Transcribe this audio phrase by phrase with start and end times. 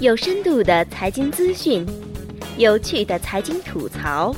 [0.00, 1.86] 有深度的财经资讯，
[2.56, 4.34] 有趣的财经吐槽，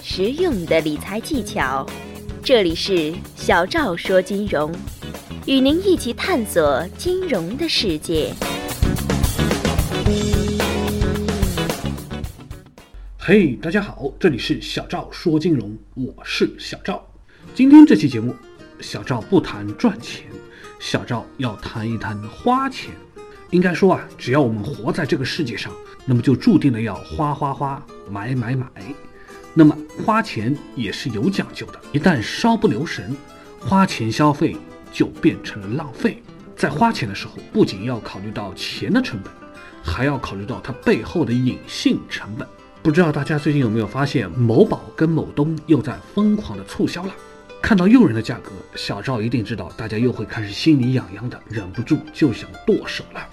[0.00, 1.84] 实用的理财技巧。
[2.44, 4.72] 这里是小赵说金融，
[5.46, 8.32] 与您一起探索金融的世界。
[13.18, 17.04] 嘿，大家好，这里是小赵说金融，我是小赵。
[17.52, 18.32] 今天这期节目，
[18.80, 20.24] 小赵不谈赚钱，
[20.78, 22.92] 小赵要谈一谈花钱。
[23.50, 25.72] 应该说啊，只要我们活在这个世界上，
[26.04, 28.66] 那么就注定了要花花花、买买买。
[29.52, 33.16] 那么花钱也是有讲究的，一旦稍不留神，
[33.58, 34.56] 花钱消费
[34.92, 36.22] 就变成了浪费。
[36.54, 39.32] 在花钱的时候，不仅要考虑到钱的成本，
[39.82, 42.46] 还要考虑到它背后的隐性成本。
[42.82, 47.12] 不知道大家最近有没有发现，某宝跟某东又在疯狂的促销了？
[47.62, 53.24] 看到诱人的价格，小赵一定知道大家又会开始心里痒痒的，忍不住就想剁手了。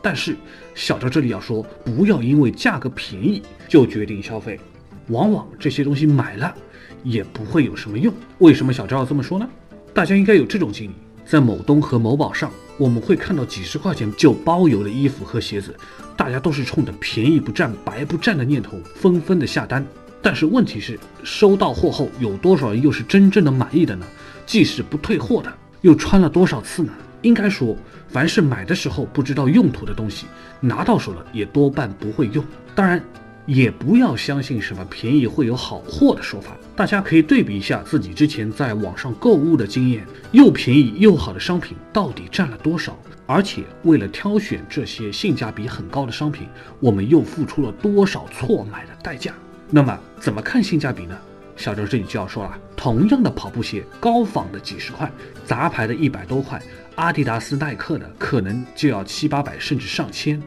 [0.00, 0.36] 但是
[0.74, 4.60] 小赵这里要说，不要因为价格便宜就决定消费，
[5.08, 6.54] 往往这些东西买了
[7.02, 8.12] 也不会有什么用。
[8.38, 9.48] 为什么小赵要这么说呢？
[9.92, 10.94] 大家应该有这种经历，
[11.26, 15.74] 在某东和某宝上，我们会看到几十块钱就包邮的衣服和鞋子，
[16.16, 19.84] 大家都是冲着便宜不占白不占的念头纷纷的下单。
[20.22, 24.06] 但是问题是，收到货后有多少人又是真正的满意的呢？
[24.44, 26.92] 即使不退货的，又穿了多少次呢？
[27.22, 27.76] 应该说，
[28.08, 30.26] 凡是买的时候不知道用途的东西，
[30.60, 32.44] 拿到手了也多半不会用。
[32.74, 33.02] 当然，
[33.46, 36.56] 也不要相信什么便宜会有好货的说法。
[36.76, 42.98] 大家可以对比一下自己之前在网上购物的经验，又便宜又好的商品到底占了多少？
[43.26, 46.46] 而且为了挑选这些性价比很高的商品，
[46.80, 49.32] 我们又付出了多少错买的代价？
[49.70, 51.16] 那么，怎么看性价比呢？
[51.56, 55.10] 小周这里就要说了，同样的跑步鞋，高仿的几十块，
[55.44, 56.60] 杂牌的一百多块，
[56.96, 60.42] 阿迪达斯、耐克的可能就要七八百甚至上千。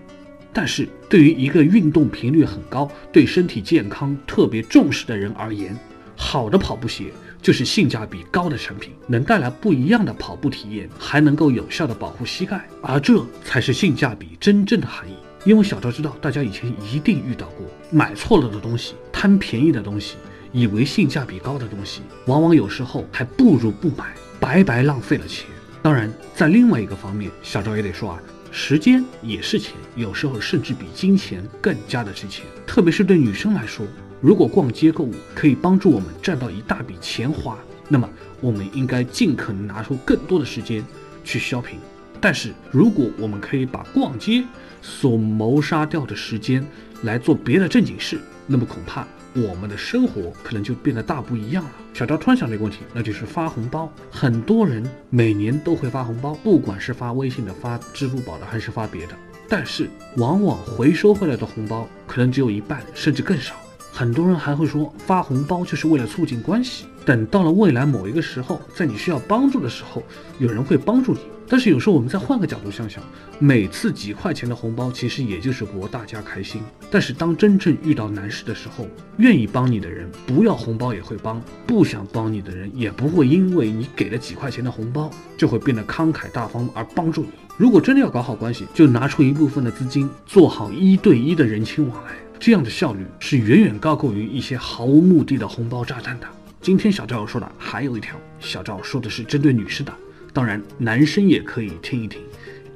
[0.51, 5.77] 但是对于一个运动频率很高、对身体健康特别重视的人而言，
[6.15, 15.13] 好的跑步鞋就是性价比高的产品，能带来不一样的跑步体验，还能够有效的保护膝盖，而这才是性价比真正的含义。
[15.45, 20.17] 因为小赵知道，大家以前一定遇到过买错了的东西，贪便宜的东西。
[20.51, 25.47] 以为性价比高的东西，往往有时候还不如不买，白白浪费了钱。
[25.81, 28.19] 当然，在另外一个方面，小赵也得说啊，
[28.51, 32.45] 时间也是钱，有时候甚至比金钱更加的值钱。
[32.67, 33.85] 特别是对女生来说，
[34.19, 37.57] 如果逛街购物可以帮助我们赚到一大笔钱花，
[37.87, 38.07] 那么
[38.41, 40.85] 我们应该尽可能拿出更多的时间
[41.23, 41.79] 去 shopping。
[42.19, 44.43] 但是，如果我们可以把逛街
[44.81, 46.63] 所谋杀掉的时间
[47.03, 49.05] 来做别的正经事，那么恐怕。
[49.35, 51.71] 我们的生活可能就变得大不一样了。
[51.91, 53.91] 小赵突然想到一个问题，那就是发红包。
[54.11, 59.13] 很多人每年都会发红包，不管是发微信的、发支付宝的，还是发别的，
[59.49, 63.55] 但是往往回收回来的红包可能只有一半，甚至更少。
[63.91, 70.03] 很多人还会说发红包就是为了促进关系，等到了未来某一个时候，在你需要帮助的时候，
[70.37, 71.19] 有人会帮助你。
[71.47, 73.03] 但是有时候我们再换个角度想想，
[73.37, 76.61] 每次几块钱的红包其实也就是博大家开心。
[76.89, 78.87] 但是当真正遇到难事的时候，
[79.17, 87.29] 愿意帮你的人不要红包也会帮，不想帮你的人也不会因为你给了几块钱的红包就会变得慷慨大方而帮助你。
[87.57, 96.27] 如果真的要搞好关系，就拿出一部分的资金做好一对一的人情往来，这样的效率是远远高过于一些毫无目的的红包炸弹的。
[96.61, 99.93] 今天小赵说的还有一条，小赵说的是针对女士的。
[100.33, 102.19] 当然，男生也可以听一听，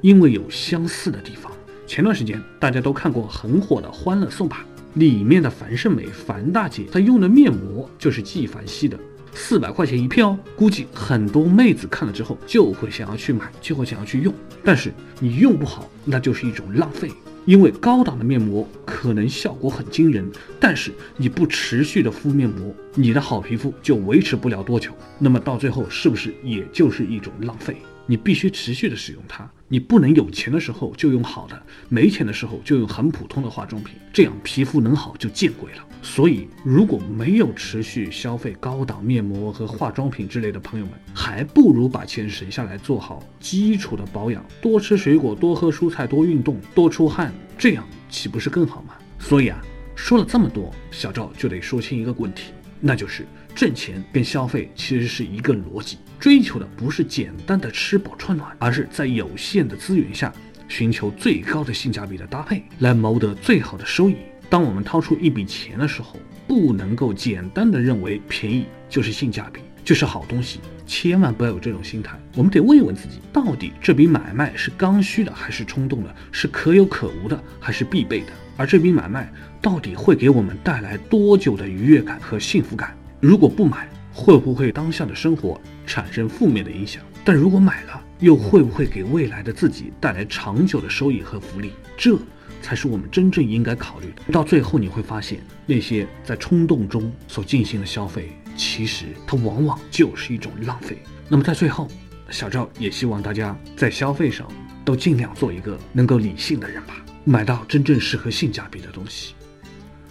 [0.00, 1.50] 因为有相似的地方。
[1.86, 4.64] 前段时间大家都看过很火的《欢乐颂》吧？
[4.94, 8.98] 里面的樊胜美樊大姐她用的面膜就是纪梵希的，
[9.38, 10.36] 四百块钱一片哦。
[10.56, 14.34] 估计很多妹子看了之后就会想要去买，就会想要去用。
[14.64, 17.10] 但是你用不好，那就是一种浪费。
[17.46, 24.90] 因为高档的面膜可能效果很惊人，但是你不持续的敷面膜，你的好皮肤就维持不了多久。
[25.18, 27.78] 那么到最后是不是也就是一种浪费？
[28.10, 35.84] 你必须持续的使用它，你不能有钱的时候就用好的，没钱的时候就用很普通的化妆品，这样皮肤能好就见鬼了。
[36.00, 48.94] 所以，如果没有持续消费高档面膜和化妆品之类的朋友们，还不如把钱省下来做好基础的保养，多吃水果，多喝蔬菜，多运动，多出汗，这样岂不是更好吗？
[49.18, 49.60] 所以啊，
[49.94, 60.32] 说了这么多，小赵就得说清一个问题，那就是挣钱跟消费其实是一个逻辑，追求的不是简单的吃饱穿暖，而是在有限的资源下
[60.68, 64.16] 寻求最高的性价比的搭配，来谋得最好的收益。
[64.50, 70.60] 当我们掏出一笔钱的时候，不能够简单的认为便宜就是性价比，就是好东西。
[70.86, 72.20] 千万不要有这种心态。
[72.34, 76.14] 我们得问一问自己，到底这笔买卖是刚需的还是冲动的？
[76.30, 78.26] 是可有可无的还是必备的？
[78.58, 79.32] 而这笔买卖
[79.62, 82.94] 到底会给我们带来多久的愉悦感和幸福感？
[83.18, 87.02] 如果不买，会不会当下的生活产生负面的影响？
[87.24, 91.72] 但如果买了，又会不会给未来的自己带来长久的收益和福利？
[91.96, 92.14] 这
[92.60, 94.32] 才是我们真正应该考虑的。
[94.32, 100.98] 到最后你会发现，那些在冲动中所进行的消费，其实它往往就是一种浪费。
[101.28, 101.88] 那么在最后，
[102.28, 104.46] 小赵也希望大家在消费上
[104.84, 109.34] 都尽量做一个能够理性的人吧，买到真正适合性价比的东西。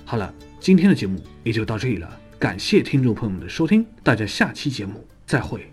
[0.06, 5.72] 好了，今天的节目也就到这里了，感谢听众朋友们的收听，大家下期节目再会。